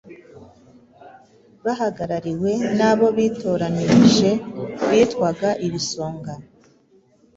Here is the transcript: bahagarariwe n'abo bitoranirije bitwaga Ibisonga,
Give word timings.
bahagarariwe 1.65 2.51
n'abo 2.77 3.07
bitoranirije 3.17 4.29
bitwaga 4.89 5.49
Ibisonga, 5.65 6.33